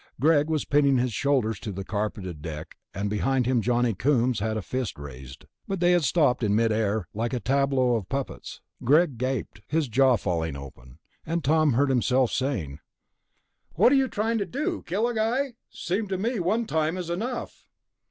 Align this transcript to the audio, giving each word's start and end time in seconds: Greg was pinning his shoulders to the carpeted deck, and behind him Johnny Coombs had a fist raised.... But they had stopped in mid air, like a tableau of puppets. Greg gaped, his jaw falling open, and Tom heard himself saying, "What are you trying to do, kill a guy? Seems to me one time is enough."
Greg 0.19 0.49
was 0.49 0.65
pinning 0.65 0.97
his 0.97 1.13
shoulders 1.13 1.59
to 1.59 1.71
the 1.71 1.83
carpeted 1.83 2.41
deck, 2.41 2.75
and 2.91 3.07
behind 3.07 3.45
him 3.45 3.61
Johnny 3.61 3.93
Coombs 3.93 4.39
had 4.39 4.57
a 4.57 4.61
fist 4.63 4.97
raised.... 4.97 5.45
But 5.67 5.79
they 5.79 5.91
had 5.91 6.03
stopped 6.03 6.41
in 6.41 6.55
mid 6.55 6.71
air, 6.71 7.07
like 7.13 7.33
a 7.33 7.39
tableau 7.39 7.93
of 7.93 8.09
puppets. 8.09 8.61
Greg 8.83 9.19
gaped, 9.19 9.61
his 9.67 9.87
jaw 9.87 10.15
falling 10.17 10.55
open, 10.55 10.97
and 11.23 11.43
Tom 11.43 11.73
heard 11.73 11.89
himself 11.89 12.31
saying, 12.31 12.79
"What 13.75 13.91
are 13.91 13.95
you 13.95 14.07
trying 14.07 14.39
to 14.39 14.45
do, 14.47 14.83
kill 14.87 15.07
a 15.07 15.13
guy? 15.13 15.53
Seems 15.69 16.09
to 16.09 16.17
me 16.17 16.39
one 16.39 16.65
time 16.65 16.97
is 16.97 17.11
enough." 17.11 17.67